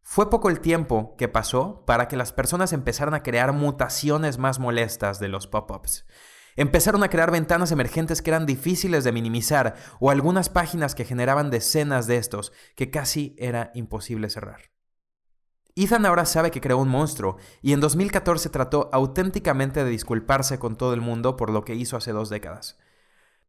Fue 0.02 0.28
poco 0.28 0.50
el 0.50 0.60
tiempo 0.60 1.16
que 1.16 1.26
pasó 1.26 1.82
para 1.86 2.06
que 2.06 2.18
las 2.18 2.34
personas 2.34 2.74
empezaran 2.74 3.14
a 3.14 3.22
crear 3.22 3.54
mutaciones 3.54 4.36
más 4.36 4.58
molestas 4.58 5.18
de 5.18 5.28
los 5.28 5.46
pop-ups. 5.46 6.04
Empezaron 6.54 7.02
a 7.02 7.08
crear 7.08 7.30
ventanas 7.30 7.72
emergentes 7.72 8.20
que 8.20 8.28
eran 8.28 8.44
difíciles 8.44 9.04
de 9.04 9.12
minimizar 9.12 9.74
o 10.00 10.10
algunas 10.10 10.50
páginas 10.50 10.94
que 10.94 11.06
generaban 11.06 11.48
decenas 11.50 12.06
de 12.06 12.16
estos 12.16 12.52
que 12.76 12.90
casi 12.90 13.34
era 13.38 13.70
imposible 13.74 14.28
cerrar. 14.28 14.60
Ethan 15.76 16.04
ahora 16.04 16.26
sabe 16.26 16.50
que 16.50 16.60
creó 16.60 16.76
un 16.76 16.88
monstruo 16.88 17.38
y 17.62 17.72
en 17.72 17.80
2014 17.80 18.50
trató 18.50 18.90
auténticamente 18.92 19.82
de 19.82 19.90
disculparse 19.90 20.58
con 20.58 20.76
todo 20.76 20.92
el 20.92 21.00
mundo 21.00 21.38
por 21.38 21.48
lo 21.48 21.64
que 21.64 21.74
hizo 21.74 21.96
hace 21.96 22.12
dos 22.12 22.28
décadas. 22.28 22.76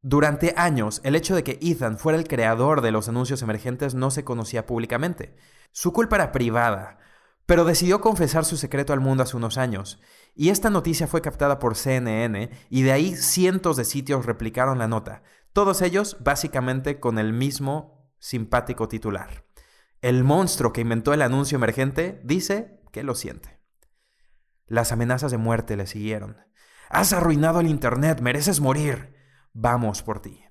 Durante 0.01 0.53
años, 0.56 1.01
el 1.03 1.15
hecho 1.15 1.36
de 1.36 1.44
que 1.44 1.60
Ethan 1.62 1.98
fuera 1.98 2.18
el 2.18 2.27
creador 2.27 2.82
de 2.82 2.91
los 2.91 3.10
anuncios 3.10 3.41
emergentes 3.41 3.96
no 3.96 4.12
se 4.12 4.24
conocía 4.24 4.65
públicamente. 4.65 5.36
Su 5.74 5.91
culpa 5.91 6.15
era 6.15 6.32
privada, 6.32 7.00
pero 7.46 7.65
decidió 7.65 8.00
confesar 8.00 8.46
su 8.46 8.56
secreto 8.56 8.94
al 8.94 9.01
mundo 9.01 9.24
hace 9.24 9.36
unos 9.36 9.58
años, 9.58 10.00
y 10.36 10.50
esta 10.50 10.70
noticia 10.70 11.08
fue 11.08 11.22
captada 11.22 11.60
por 11.60 11.75
CNN 11.75 12.50
y 12.70 12.82
de 12.84 12.91
ahí 12.94 13.15
cientos 13.15 13.75
de 13.75 13.84
sitios 13.84 14.25
replicaron 14.25 14.77
la 14.77 14.88
nota, 14.88 15.24
todos 15.51 15.82
ellos 15.82 16.15
básicamente 16.22 17.01
con 17.01 17.20
el 17.20 17.34
mismo 17.34 18.10
simpático 18.20 18.88
titular. 18.88 19.44
El 20.01 20.24
monstruo 20.24 20.72
que 20.72 20.82
inventó 20.82 21.13
el 21.13 21.22
anuncio 21.22 21.58
emergente 21.58 22.22
dice 22.24 22.79
que 22.94 23.03
lo 23.03 23.15
siente. 23.15 23.60
Las 24.65 24.94
amenazas 24.94 25.32
de 25.32 25.38
muerte 25.38 25.75
le 25.75 25.88
siguieron. 25.88 26.38
Has 26.89 27.12
arruinado 27.12 27.60
el 27.60 27.68
Internet, 27.68 28.22
mereces 28.22 28.62
morir 28.62 29.18
vamos 29.53 30.03
por 30.03 30.22
ti. 30.22 30.44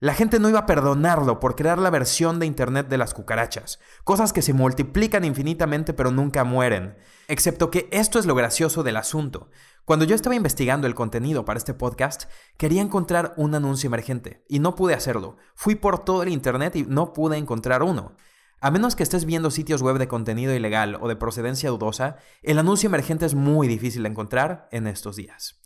La 0.00 0.12
gente 0.12 0.38
no 0.38 0.50
iba 0.50 0.58
a 0.58 0.66
perdonarlo 0.66 1.40
por 1.40 1.56
crear 1.56 1.78
la 1.78 1.88
versión 1.88 2.38
de 2.38 2.44
Internet 2.44 2.88
de 2.88 2.98
las 2.98 3.14
cucarachas, 3.14 3.78
cosas 4.04 4.34
que 4.34 4.42
se 4.42 4.52
multiplican 4.52 5.24
infinitamente 5.24 5.94
pero 5.94 6.10
nunca 6.10 6.44
mueren. 6.44 6.98
Excepto 7.26 7.70
que 7.70 7.88
esto 7.90 8.18
es 8.18 8.26
lo 8.26 8.34
gracioso 8.34 8.82
del 8.82 8.98
asunto. 8.98 9.48
Cuando 9.86 10.04
yo 10.04 10.14
estaba 10.14 10.34
investigando 10.34 10.86
el 10.86 10.94
contenido 10.94 11.46
para 11.46 11.56
este 11.56 11.72
podcast, 11.72 12.24
quería 12.58 12.82
encontrar 12.82 13.32
un 13.38 13.54
anuncio 13.54 13.86
emergente 13.86 14.44
y 14.46 14.58
no 14.58 14.74
pude 14.74 14.92
hacerlo. 14.92 15.38
Fui 15.54 15.74
por 15.74 16.04
todo 16.04 16.22
el 16.22 16.28
Internet 16.28 16.76
y 16.76 16.82
no 16.82 17.14
pude 17.14 17.38
encontrar 17.38 17.82
uno. 17.82 18.14
A 18.60 18.70
menos 18.70 18.96
que 18.96 19.02
estés 19.04 19.24
viendo 19.24 19.50
sitios 19.50 19.80
web 19.80 19.96
de 19.96 20.08
contenido 20.08 20.54
ilegal 20.54 20.98
o 21.00 21.08
de 21.08 21.16
procedencia 21.16 21.70
dudosa, 21.70 22.16
el 22.42 22.58
anuncio 22.58 22.88
emergente 22.88 23.24
es 23.24 23.34
muy 23.34 23.68
difícil 23.68 24.02
de 24.02 24.10
encontrar 24.10 24.68
en 24.70 24.86
estos 24.86 25.16
días. 25.16 25.63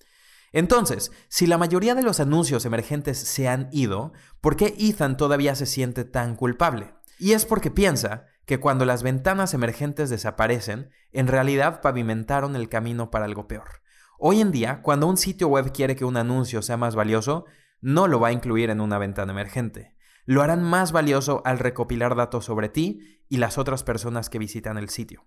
Entonces, 0.52 1.12
si 1.28 1.47
la 1.47 1.59
mayoría 1.59 1.95
de 1.95 2.02
los 2.02 2.21
anuncios 2.21 2.64
emergentes 2.64 3.19
se 3.19 3.49
han 3.49 3.69
ido, 3.73 4.12
¿por 4.40 4.57
qué 4.57 4.75
Ethan 4.78 5.17
todavía 5.17 5.55
se 5.55 5.67
siente 5.67 6.05
tan 6.05 6.37
culpable? 6.37 6.95
Y 7.19 7.33
es 7.33 7.45
porque 7.45 7.71
piensa 7.71 8.26
que 8.47 8.61
cuando 8.61 8.87
las 8.87 9.02
ventanas 9.02 9.52
emergentes 9.52 10.09
desaparecen, 10.09 10.90
en 11.12 11.26
realidad 11.26 11.81
pavimentaron 11.83 12.57
el 12.57 12.69
camino 12.69 13.11
para 13.11 13.26
algo 13.26 13.47
peor. 13.47 13.83
Hoy 14.19 14.40
en 14.40 14.50
día, 14.50 14.81
cuando 14.83 15.07
un 15.07 15.17
sitio 15.17 15.49
web 15.49 15.71
quiere 15.73 15.97
que 15.97 16.05
un 16.05 16.17
anuncio 16.17 16.62
sea 16.62 16.76
más 16.76 16.95
valioso, 16.95 17.45
no 17.81 18.09
lo 18.09 18.21
va 18.21 18.28
a 18.28 18.33
incluir 18.33 18.71
en 18.71 18.81
una 18.81 18.99
ventana 18.99 19.33
emergente. 19.33 19.95
Lo 20.25 20.43
harán 20.43 20.62
más 20.62 20.93
valioso 20.93 21.43
al 21.45 21.59
recopilar 21.59 22.17
datos 22.17 22.45
sobre 22.45 22.69
ti 22.69 23.23
y 23.28 23.37
las 23.37 23.59
otras 23.59 23.85
personas 23.85 24.31
que 24.31 24.38
visitan 24.38 24.78
el 24.78 24.88
sitio. 24.88 25.26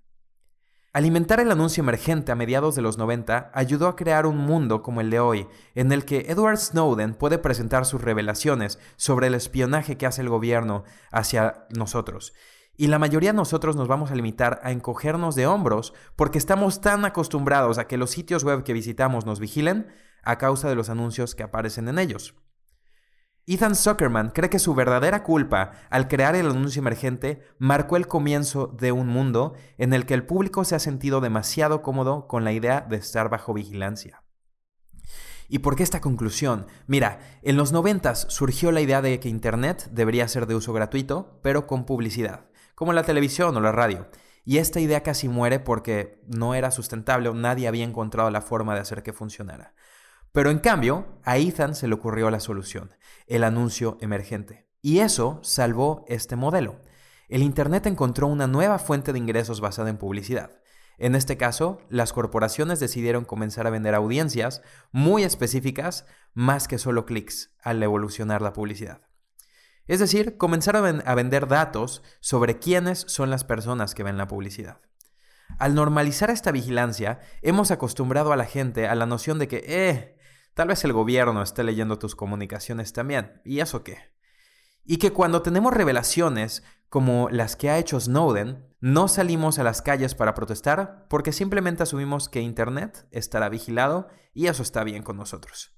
Alimentar 0.94 1.40
el 1.40 1.50
anuncio 1.50 1.82
emergente 1.84 2.34
a 2.34 2.36
mediados 2.36 2.76
de 2.76 2.82
los 2.82 2.98
90 2.98 3.50
ayudó 3.54 3.88
a 3.88 3.96
crear 3.96 4.26
un 4.26 4.36
mundo 4.36 4.82
como 4.82 5.00
el 5.00 5.10
de 5.10 5.22
hoy, 5.22 5.48
en 5.74 5.94
el 5.94 6.04
que 6.04 6.26
Edward 6.28 6.58
Snowden 6.58 7.14
puede 7.14 7.38
presentar 7.38 7.86
sus 7.86 8.02
revelaciones 8.02 8.78
sobre 8.98 9.28
el 9.28 9.36
espionaje 9.36 9.98
que 9.98 10.06
hace 10.06 10.22
el 10.22 10.28
gobierno 10.28 10.84
hacia 11.10 11.66
nosotros. 11.70 12.34
Y 12.76 12.88
la 12.88 13.00
mayoría 13.00 13.32
de 13.32 13.38
nosotros 13.38 13.78
nos 13.78 13.88
vamos 13.88 14.12
a 14.12 14.16
limitar 14.16 14.60
a 14.64 14.72
encogernos 14.74 15.36
de 15.36 15.48
hombros 15.48 15.94
porque 16.18 16.38
estamos 16.38 16.82
tan 16.82 17.06
acostumbrados 17.06 17.78
a 17.78 17.88
que 17.88 17.96
los 17.96 18.12
sitios 18.12 18.44
web 18.44 18.64
que 18.64 18.74
visitamos 18.74 19.26
nos 19.26 19.40
vigilen 19.40 19.88
a 20.24 20.38
causa 20.38 20.68
de 20.68 20.76
los 20.76 20.90
anuncios 20.90 21.36
que 21.36 21.44
aparecen 21.44 21.88
en 21.88 22.00
ellos. 22.00 22.36
Ethan 23.54 23.76
Zuckerman 23.76 24.30
cree 24.30 24.50
que 24.50 24.60
su 24.60 24.74
verdadera 24.74 25.24
culpa 25.24 25.74
al 25.90 26.08
crear 26.08 26.38
el 26.38 26.46
anuncio 26.46 26.80
emergente 26.80 27.42
marcó 27.60 27.98
el 27.98 28.08
comienzo 28.08 28.68
de 28.68 28.94
un 28.94 29.08
mundo 29.08 29.56
en 29.78 29.92
el 29.92 30.06
que 30.06 30.14
el 30.14 30.26
público 30.26 30.64
se 30.64 30.74
ha 30.76 30.80
sentido 30.80 31.20
demasiado 31.20 31.82
cómodo 31.82 32.30
con 32.30 32.46
la 32.46 32.54
idea 32.54 32.80
de 32.80 32.96
estar 32.96 33.30
bajo 33.30 33.54
vigilancia. 33.54 34.24
¿Y 35.50 35.60
por 35.60 35.76
qué 35.76 35.84
esta 35.84 36.00
conclusión? 36.00 36.66
Mira, 36.88 37.20
en 37.42 37.58
los 37.58 37.74
noventas 37.74 38.26
surgió 38.30 38.72
la 38.72 38.80
idea 38.80 39.02
de 39.02 39.20
que 39.20 39.28
Internet 39.28 39.90
debería 39.92 40.30
ser 40.30 40.48
de 40.48 40.56
uso 40.56 40.72
gratuito, 40.72 41.38
pero 41.44 41.68
con 41.68 41.86
publicidad, 41.86 42.46
como 42.74 42.94
la 42.94 43.04
televisión 43.04 43.58
o 43.58 43.60
la 43.60 43.74
radio. 43.74 44.08
Y 44.46 44.60
esta 44.60 44.80
idea 44.80 45.04
casi 45.04 45.28
muere 45.28 45.60
porque 45.60 46.22
no 46.26 46.56
era 46.56 46.72
sustentable 46.72 47.28
o 47.28 47.34
nadie 47.34 47.68
había 47.68 47.84
encontrado 47.84 48.32
la 48.32 48.40
forma 48.40 48.76
de 48.76 48.80
hacer 48.80 49.04
que 49.04 49.12
funcionara. 49.12 49.74
Pero 50.32 50.50
en 50.50 50.60
cambio, 50.60 51.20
a 51.24 51.38
Ethan 51.38 51.76
se 51.76 51.88
le 51.88 51.96
ocurrió 51.96 52.30
la 52.30 52.40
solución, 52.40 52.92
el 53.28 53.44
anuncio 53.44 53.98
emergente. 54.02 54.68
Y 54.82 55.00
eso 55.00 55.40
salvó 55.44 56.06
este 56.08 56.36
modelo. 56.36 56.82
El 57.28 57.44
Internet 57.44 57.86
encontró 57.86 58.28
una 58.28 58.48
nueva 58.48 58.80
fuente 58.80 59.14
de 59.14 59.20
ingresos 59.20 59.62
basada 59.62 59.90
en 59.90 59.98
publicidad. 59.98 60.62
En 60.98 61.16
este 61.16 61.36
caso, 61.36 61.80
las 61.90 62.14
corporaciones 62.14 62.80
decidieron 62.80 63.26
comenzar 63.26 63.68
a 63.68 63.72
vender 63.72 63.96
audiencias 63.96 64.62
muy 64.92 65.24
específicas 65.24 66.06
más 66.34 66.68
que 66.68 66.78
solo 66.78 67.06
clics 67.06 67.56
al 67.62 67.82
evolucionar 67.82 68.42
la 68.42 68.54
publicidad. 68.54 69.02
Es 69.88 70.00
decir, 70.00 70.38
comenzaron 70.38 71.04
a 71.06 71.16
vender 71.16 71.48
datos 71.48 72.04
sobre 72.20 72.60
quiénes 72.60 73.00
son 73.08 73.30
las 73.30 73.44
personas 73.44 73.96
que 73.96 74.04
ven 74.04 74.18
la 74.18 74.28
publicidad. 74.28 74.80
Al 75.58 75.76
normalizar 75.76 76.30
esta 76.30 76.52
vigilancia, 76.52 77.20
hemos 77.42 77.72
acostumbrado 77.72 78.32
a 78.32 78.38
la 78.38 78.46
gente 78.46 78.88
a 78.88 78.96
la 78.96 79.06
noción 79.06 79.40
de 79.40 79.48
que, 79.48 79.64
eh, 79.68 80.18
Tal 80.54 80.68
vez 80.68 80.84
el 80.84 80.94
gobierno 80.94 81.42
esté 81.42 81.64
leyendo 81.64 81.98
tus 81.98 82.16
comunicaciones 82.16 82.94
también. 82.94 83.42
¿Y 83.46 83.60
eso 83.60 83.84
qué? 83.84 84.12
Y 84.84 84.98
que 84.98 85.12
cuando 85.12 85.42
tenemos 85.42 85.74
revelaciones 85.74 86.64
como 86.90 87.30
las 87.30 87.56
que 87.56 87.70
ha 87.70 87.78
hecho 87.78 88.00
Snowden, 88.00 88.68
no 88.82 89.08
salimos 89.08 89.60
a 89.60 89.64
las 89.64 89.82
calles 89.82 90.16
para 90.16 90.34
protestar 90.34 91.06
porque 91.08 91.32
simplemente 91.32 91.84
asumimos 91.84 92.28
que 92.28 92.42
Internet 92.42 93.08
estará 93.12 93.48
vigilado 93.48 94.10
y 94.34 94.48
eso 94.48 94.62
está 94.64 94.84
bien 94.84 95.04
con 95.04 95.16
nosotros. 95.16 95.74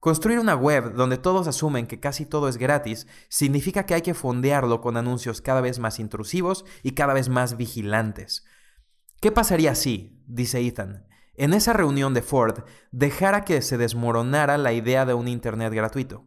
Construir 0.00 0.38
una 0.38 0.54
web 0.54 0.94
donde 0.94 1.18
todos 1.18 1.46
asumen 1.46 1.86
que 1.86 2.00
casi 2.00 2.26
todo 2.26 2.48
es 2.48 2.56
gratis 2.56 3.06
significa 3.28 3.86
que 3.86 3.94
hay 3.94 4.02
que 4.02 4.14
fondearlo 4.14 4.80
con 4.80 4.96
anuncios 4.96 5.40
cada 5.40 5.60
vez 5.60 5.78
más 5.78 5.98
intrusivos 5.98 6.64
y 6.82 6.92
cada 6.92 7.14
vez 7.14 7.28
más 7.28 7.56
vigilantes. 7.56 8.44
¿Qué 9.20 9.32
pasaría 9.32 9.74
si, 9.74 10.22
dice 10.26 10.60
Ethan, 10.60 11.06
en 11.36 11.54
esa 11.54 11.72
reunión 11.72 12.14
de 12.14 12.22
Ford 12.22 12.64
dejara 12.92 13.44
que 13.44 13.62
se 13.62 13.78
desmoronara 13.78 14.58
la 14.58 14.72
idea 14.72 15.04
de 15.04 15.14
un 15.14 15.28
Internet 15.28 15.72
gratuito. 15.72 16.24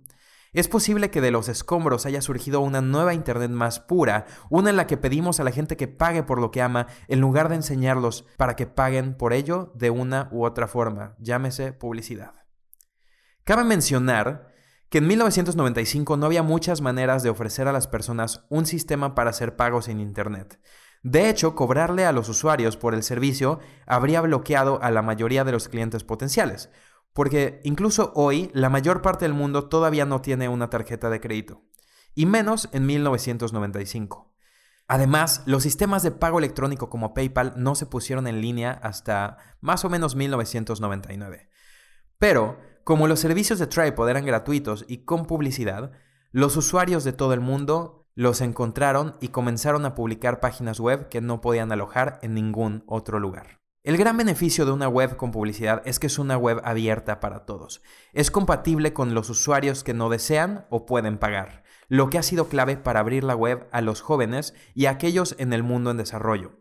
Es 0.52 0.68
posible 0.68 1.12
que 1.12 1.22
de 1.22 1.30
los 1.30 1.48
escombros 1.48 2.08
haya 2.08 2.22
surgido 2.22 2.62
una 2.62 2.82
nueva 2.82 3.14
Internet 3.14 3.52
más 3.52 3.80
pura, 3.80 4.26
una 4.50 4.72
en 4.72 4.78
la 4.78 4.88
que 4.88 4.98
pedimos 4.98 5.40
a 5.40 5.44
la 5.44 5.52
gente 5.52 5.78
que 5.78 5.88
pague 5.88 6.24
por 6.24 6.42
lo 6.42 6.50
que 6.50 6.64
ama 6.64 6.88
en 7.08 7.20
lugar 7.20 7.50
de 7.50 7.56
enseñarlos 7.56 8.26
para 8.36 8.56
que 8.56 8.66
paguen 8.66 9.16
por 9.16 9.34
ello 9.34 9.72
de 9.76 9.92
una 9.92 10.28
u 10.32 10.46
otra 10.46 10.68
forma, 10.68 11.16
llámese 11.20 11.72
publicidad. 11.72 12.34
Cabe 13.44 13.64
mencionar 13.64 14.48
que 14.90 14.98
en 14.98 15.08
1995 15.08 16.18
no 16.18 16.26
había 16.26 16.42
muchas 16.42 16.82
maneras 16.82 17.22
de 17.22 17.30
ofrecer 17.30 17.68
a 17.68 17.72
las 17.72 17.88
personas 17.88 18.46
un 18.50 18.66
sistema 18.66 19.14
para 19.14 19.30
hacer 19.30 19.56
pagos 19.56 19.88
en 19.88 20.00
Internet. 20.00 20.60
De 21.02 21.30
hecho, 21.30 21.56
cobrarle 21.56 22.06
a 22.06 22.12
los 22.12 22.28
usuarios 22.28 22.76
por 22.76 22.94
el 22.94 23.04
servicio 23.04 23.60
habría 23.86 24.22
bloqueado 24.22 24.82
a 24.82 24.92
la 24.92 25.02
mayoría 25.02 25.44
de 25.44 25.54
los 25.54 25.70
clientes 25.70 26.04
potenciales, 26.04 26.70
porque 27.14 27.62
incluso 27.64 28.12
hoy 28.16 28.52
la 28.54 28.70
mayor 28.70 29.02
parte 29.02 29.26
del 29.26 29.34
mundo 29.34 29.70
todavía 29.70 30.06
no 30.06 30.22
tiene 30.22 30.50
una 30.50 30.70
tarjeta 30.70 31.10
de 31.10 31.22
crédito, 31.22 31.64
y 32.16 32.26
menos 32.26 32.70
en 32.74 32.86
1995. 32.86 34.30
Además, 34.88 35.44
los 35.46 35.64
sistemas 35.64 36.02
de 36.02 36.12
pago 36.12 36.40
electrónico 36.40 36.90
como 36.90 37.14
PayPal 37.14 37.54
no 37.56 37.76
se 37.76 37.86
pusieron 37.86 38.28
en 38.28 38.42
línea 38.42 38.72
hasta 38.72 39.38
más 39.62 39.86
o 39.86 39.90
menos 39.90 40.16
1999. 40.16 41.50
Pero, 42.18 42.60
como 42.84 43.08
los 43.08 43.20
servicios 43.20 43.60
de 43.60 43.68
Tripod 43.68 44.10
eran 44.10 44.26
gratuitos 44.26 44.86
y 44.88 45.06
con 45.06 45.28
publicidad, 45.28 45.92
los 46.32 46.58
usuarios 46.58 47.04
de 47.04 47.14
todo 47.14 47.34
el 47.34 47.40
mundo 47.40 47.99
los 48.20 48.42
encontraron 48.42 49.16
y 49.22 49.30
comenzaron 49.30 49.86
a 49.86 49.96
publicar 49.96 50.42
páginas 50.42 50.82
web 50.82 51.08
que 51.08 51.22
no 51.22 51.40
podían 51.40 51.72
alojar 51.72 52.20
en 52.22 52.34
ningún 52.34 52.84
otro 52.86 53.18
lugar. 53.18 53.62
El 53.82 53.96
gran 53.96 54.18
beneficio 54.18 54.66
de 54.66 54.74
una 54.74 54.90
web 54.90 55.16
con 55.16 55.32
publicidad 55.32 55.82
es 55.86 56.00
que 56.00 56.08
es 56.08 56.20
una 56.20 56.36
web 56.36 56.60
abierta 56.66 57.22
para 57.22 57.46
todos. 57.46 57.82
Es 58.12 58.30
compatible 58.30 58.92
con 58.92 59.14
los 59.14 59.30
usuarios 59.30 59.86
que 59.86 59.94
no 59.94 60.10
desean 60.10 60.66
o 60.70 60.86
pueden 60.86 61.18
pagar, 61.18 61.64
lo 61.88 62.10
que 62.10 62.18
ha 62.18 62.22
sido 62.22 62.50
clave 62.50 62.76
para 62.76 63.00
abrir 63.00 63.24
la 63.24 63.38
web 63.38 63.70
a 63.72 63.80
los 63.80 64.02
jóvenes 64.02 64.54
y 64.76 64.88
a 64.88 64.90
aquellos 64.90 65.38
en 65.40 65.54
el 65.54 65.64
mundo 65.64 65.90
en 65.90 65.96
desarrollo. 65.96 66.60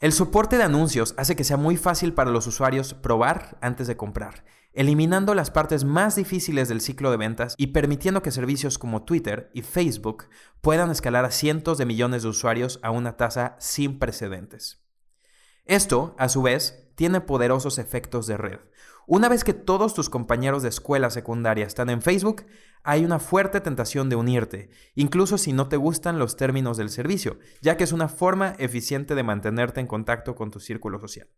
El 0.00 0.10
soporte 0.10 0.56
de 0.56 0.64
anuncios 0.64 1.14
hace 1.18 1.36
que 1.36 1.44
sea 1.44 1.56
muy 1.56 1.76
fácil 1.76 2.14
para 2.14 2.32
los 2.32 2.48
usuarios 2.48 2.94
probar 2.94 3.58
antes 3.60 3.86
de 3.86 3.96
comprar 3.96 4.42
eliminando 4.72 5.34
las 5.34 5.50
partes 5.50 5.84
más 5.84 6.16
difíciles 6.16 6.68
del 6.68 6.80
ciclo 6.80 7.10
de 7.10 7.16
ventas 7.16 7.54
y 7.58 7.68
permitiendo 7.68 8.22
que 8.22 8.30
servicios 8.30 8.78
como 8.78 9.04
Twitter 9.04 9.50
y 9.52 9.62
Facebook 9.62 10.26
puedan 10.60 10.90
escalar 10.90 11.24
a 11.24 11.30
cientos 11.30 11.78
de 11.78 11.86
millones 11.86 12.22
de 12.22 12.28
usuarios 12.28 12.78
a 12.82 12.90
una 12.90 13.16
tasa 13.16 13.56
sin 13.58 13.98
precedentes. 13.98 14.84
Esto, 15.64 16.14
a 16.18 16.28
su 16.28 16.42
vez, 16.42 16.90
tiene 16.94 17.20
poderosos 17.20 17.78
efectos 17.78 18.26
de 18.26 18.36
red. 18.36 18.58
Una 19.06 19.28
vez 19.28 19.42
que 19.42 19.54
todos 19.54 19.94
tus 19.94 20.08
compañeros 20.08 20.62
de 20.62 20.68
escuela 20.68 21.10
secundaria 21.10 21.66
están 21.66 21.90
en 21.90 22.00
Facebook, 22.00 22.46
hay 22.84 23.04
una 23.04 23.18
fuerte 23.18 23.60
tentación 23.60 24.08
de 24.08 24.16
unirte, 24.16 24.70
incluso 24.94 25.36
si 25.36 25.52
no 25.52 25.68
te 25.68 25.76
gustan 25.76 26.18
los 26.18 26.36
términos 26.36 26.76
del 26.76 26.90
servicio, 26.90 27.38
ya 27.60 27.76
que 27.76 27.84
es 27.84 27.92
una 27.92 28.08
forma 28.08 28.54
eficiente 28.58 29.14
de 29.14 29.22
mantenerte 29.22 29.80
en 29.80 29.86
contacto 29.86 30.34
con 30.36 30.50
tu 30.50 30.60
círculo 30.60 31.00
social. 31.00 31.28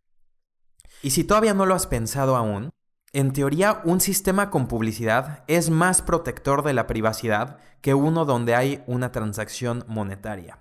Y 1.02 1.10
si 1.10 1.24
todavía 1.24 1.54
no 1.54 1.64
lo 1.64 1.74
has 1.74 1.86
pensado 1.86 2.36
aún, 2.36 2.72
en 3.12 3.32
teoría 3.32 3.82
un 3.84 4.00
sistema 4.00 4.48
con 4.48 4.68
publicidad 4.68 5.44
es 5.46 5.68
más 5.68 6.00
protector 6.00 6.62
de 6.62 6.72
la 6.72 6.86
privacidad 6.86 7.58
que 7.82 7.94
uno 7.94 8.24
donde 8.24 8.54
hay 8.54 8.82
una 8.86 9.12
transacción 9.12 9.84
monetaria. 9.86 10.60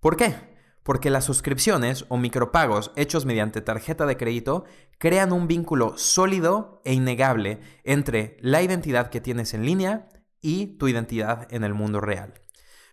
¿Por 0.00 0.16
qué? 0.16 0.34
Porque 0.82 1.10
las 1.10 1.24
suscripciones 1.24 2.04
o 2.08 2.18
micropagos 2.18 2.92
hechos 2.96 3.24
mediante 3.24 3.62
tarjeta 3.62 4.04
de 4.04 4.16
crédito 4.16 4.64
crean 4.98 5.32
un 5.32 5.46
vínculo 5.46 5.96
sólido 5.96 6.82
e 6.84 6.92
innegable 6.92 7.60
entre 7.84 8.36
la 8.40 8.62
identidad 8.62 9.08
que 9.08 9.20
tienes 9.20 9.54
en 9.54 9.64
línea 9.64 10.08
y 10.42 10.76
tu 10.76 10.88
identidad 10.88 11.46
en 11.50 11.64
el 11.64 11.72
mundo 11.72 12.00
real. 12.00 12.34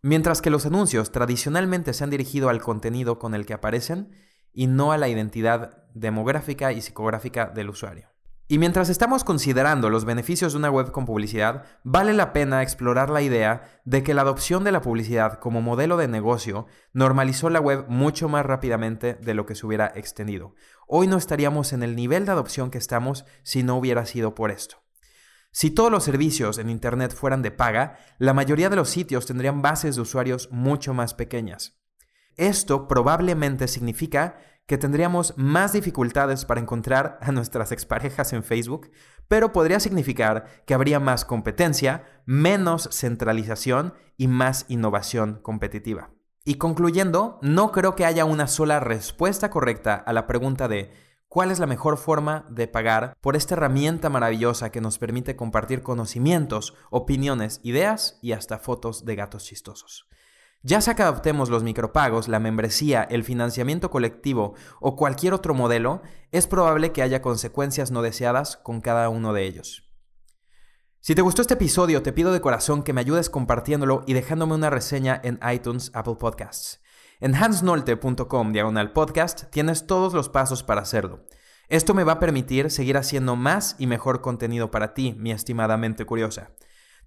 Mientras 0.01 0.41
que 0.41 0.51
los 0.51 0.65
anuncios 0.65 1.11
tradicionalmente 1.11 1.93
se 1.93 2.03
han 2.05 2.11
dirigido 2.11 2.47
al 2.47 2.61
contenido 2.61 3.19
con 3.19 3.33
el 3.33 3.45
que 3.45 3.53
aparecen 3.53 4.11
y 4.53 4.67
no 4.67 4.93
a 4.93 4.97
la 4.97 5.09
identidad 5.09 5.83
demográfica 5.93 6.71
y 6.71 6.81
psicográfica 6.81 7.47
del 7.47 7.69
usuario. 7.69 8.08
Y 8.51 8.57
mientras 8.57 8.89
estamos 8.89 9.23
considerando 9.23 9.91
los 9.91 10.05
beneficios 10.05 10.53
de 10.53 10.57
una 10.57 10.71
web 10.71 10.89
con 10.89 11.05
publicidad, 11.05 11.65
vale 11.83 12.13
la 12.13 12.33
pena 12.33 12.63
explorar 12.63 13.11
la 13.11 13.21
idea 13.21 13.79
de 13.85 14.01
que 14.01 14.15
la 14.15 14.23
adopción 14.23 14.63
de 14.63 14.71
la 14.71 14.81
publicidad 14.81 15.37
como 15.37 15.61
modelo 15.61 15.97
de 15.97 16.07
negocio 16.07 16.65
normalizó 16.91 17.51
la 17.51 17.59
web 17.59 17.85
mucho 17.89 18.27
más 18.27 18.43
rápidamente 18.43 19.13
de 19.13 19.35
lo 19.35 19.45
que 19.45 19.53
se 19.53 19.67
hubiera 19.67 19.91
extendido. 19.93 20.55
Hoy 20.87 21.05
no 21.05 21.15
estaríamos 21.15 21.73
en 21.73 21.83
el 21.83 21.95
nivel 21.95 22.25
de 22.25 22.31
adopción 22.31 22.71
que 22.71 22.79
estamos 22.79 23.23
si 23.43 23.61
no 23.61 23.77
hubiera 23.77 24.07
sido 24.07 24.33
por 24.33 24.49
esto. 24.49 24.77
Si 25.51 25.69
todos 25.69 25.91
los 25.91 26.03
servicios 26.03 26.57
en 26.57 26.71
Internet 26.71 27.13
fueran 27.13 27.43
de 27.43 27.51
paga, 27.51 27.99
la 28.17 28.33
mayoría 28.33 28.71
de 28.71 28.77
los 28.77 28.89
sitios 28.89 29.27
tendrían 29.27 29.61
bases 29.61 29.95
de 29.95 30.01
usuarios 30.01 30.49
mucho 30.51 30.95
más 30.95 31.13
pequeñas. 31.13 31.78
Esto 32.39 32.87
probablemente 32.87 33.67
significa 33.67 34.37
que 34.65 34.77
tendríamos 34.77 35.33
más 35.35 35.73
dificultades 35.73 36.45
para 36.45 36.61
encontrar 36.61 37.19
a 37.21 37.33
nuestras 37.33 37.73
exparejas 37.73 38.31
en 38.31 38.45
Facebook, 38.45 38.91
pero 39.27 39.51
podría 39.51 39.81
significar 39.81 40.45
que 40.65 40.73
habría 40.73 41.01
más 41.01 41.25
competencia, 41.25 42.21
menos 42.25 42.87
centralización 42.93 43.93
y 44.15 44.29
más 44.29 44.65
innovación 44.69 45.41
competitiva. 45.41 46.11
Y 46.45 46.55
concluyendo, 46.55 47.39
no 47.41 47.73
creo 47.73 47.97
que 47.97 48.05
haya 48.05 48.23
una 48.23 48.47
sola 48.47 48.79
respuesta 48.79 49.49
correcta 49.49 49.95
a 49.95 50.13
la 50.13 50.25
pregunta 50.25 50.69
de 50.69 50.91
¿cuál 51.27 51.51
es 51.51 51.59
la 51.59 51.67
mejor 51.67 51.97
forma 51.97 52.45
de 52.49 52.69
pagar 52.69 53.17
por 53.19 53.35
esta 53.35 53.55
herramienta 53.55 54.09
maravillosa 54.09 54.71
que 54.71 54.79
nos 54.79 54.97
permite 54.97 55.35
compartir 55.35 55.83
conocimientos, 55.83 56.73
opiniones, 56.89 57.59
ideas 57.63 58.17
y 58.21 58.31
hasta 58.31 58.59
fotos 58.59 59.03
de 59.03 59.17
gatos 59.17 59.43
chistosos? 59.43 60.07
Ya 60.61 60.81
sea 60.81 60.93
que 60.95 61.03
adoptemos 61.03 61.49
los 61.49 61.63
micropagos, 61.63 62.27
la 62.27 62.39
membresía, 62.39 63.03
el 63.03 63.23
financiamiento 63.23 63.89
colectivo 63.89 64.55
o 64.81 64.97
cualquier 64.97 65.33
otro 65.33 65.53
modelo, 65.53 66.01
es 66.31 66.47
probable 66.47 66.91
que 66.91 67.01
haya 67.01 67.21
consecuencias 67.21 67.91
no 67.91 68.01
deseadas 68.01 68.57
con 68.57 68.81
cada 68.81 69.07
uno 69.07 69.31
de 69.31 69.45
ellos. 69.45 69.89
Si 70.99 71.15
te 71.15 71.21
gustó 71.21 71.41
este 71.41 71.53
episodio, 71.53 72.03
te 72.03 72.11
pido 72.11 72.33
de 72.33 72.41
corazón 72.41 72.83
que 72.83 72.91
me 72.91 72.99
ayudes 72.99 73.29
compartiéndolo 73.29 74.03
y 74.05 74.13
dejándome 74.13 74.55
una 74.55 74.69
reseña 74.69 75.21
en 75.23 75.39
iTunes, 75.49 75.91
Apple 75.93 76.17
Podcasts. 76.19 76.81
En 77.21 77.35
hansnolte.com 77.35 78.51
diagonal 78.51 78.91
podcast 78.91 79.49
tienes 79.51 79.87
todos 79.87 80.13
los 80.13 80.27
pasos 80.27 80.63
para 80.63 80.81
hacerlo. 80.81 81.25
Esto 81.69 81.93
me 81.93 82.03
va 82.03 82.13
a 82.13 82.19
permitir 82.19 82.69
seguir 82.69 82.97
haciendo 82.97 83.37
más 83.37 83.77
y 83.79 83.87
mejor 83.87 84.19
contenido 84.19 84.71
para 84.71 84.93
ti, 84.93 85.15
mi 85.17 85.31
estimadamente 85.31 86.05
curiosa. 86.05 86.51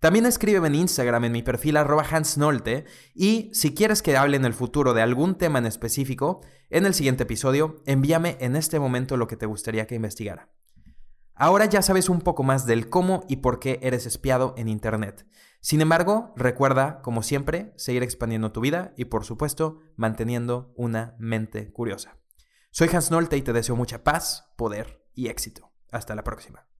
También 0.02 0.26
escríbeme 0.26 0.66
en 0.66 0.74
Instagram 0.74 1.26
en 1.26 1.30
mi 1.30 1.44
perfil 1.44 1.76
arroba 1.76 2.02
hansnolte 2.02 2.86
y 3.14 3.50
si 3.54 3.72
quieres 3.72 4.02
que 4.02 4.16
hable 4.16 4.36
en 4.36 4.44
el 4.44 4.52
futuro 4.52 4.94
de 4.94 5.00
algún 5.00 5.36
tema 5.36 5.60
en 5.60 5.66
específico, 5.66 6.40
en 6.70 6.86
el 6.86 6.94
siguiente 6.94 7.22
episodio, 7.22 7.76
envíame 7.86 8.36
en 8.40 8.56
este 8.56 8.80
momento 8.80 9.16
lo 9.16 9.28
que 9.28 9.36
te 9.36 9.46
gustaría 9.46 9.86
que 9.86 9.94
investigara. 9.94 10.50
Ahora 11.36 11.66
ya 11.66 11.82
sabes 11.82 12.08
un 12.08 12.20
poco 12.20 12.42
más 12.42 12.66
del 12.66 12.88
cómo 12.88 13.22
y 13.28 13.36
por 13.36 13.60
qué 13.60 13.78
eres 13.80 14.04
espiado 14.06 14.54
en 14.58 14.68
Internet. 14.68 15.24
Sin 15.60 15.80
embargo, 15.80 16.34
recuerda, 16.34 17.00
como 17.02 17.22
siempre, 17.22 17.72
seguir 17.76 18.02
expandiendo 18.02 18.50
tu 18.50 18.60
vida 18.60 18.94
y, 18.96 19.04
por 19.04 19.24
supuesto, 19.24 19.82
manteniendo 19.94 20.74
una 20.76 21.14
mente 21.20 21.72
curiosa. 21.72 22.16
Soy 22.72 22.90
Hans 22.92 23.12
Nolte 23.12 23.36
y 23.36 23.42
te 23.42 23.52
deseo 23.52 23.76
mucha 23.76 24.02
paz, 24.02 24.52
poder 24.56 25.06
y 25.14 25.28
éxito. 25.28 25.70
Hasta 25.92 26.16
la 26.16 26.24
próxima. 26.24 26.71